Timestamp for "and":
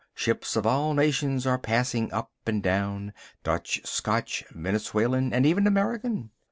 2.47-2.63, 5.31-5.45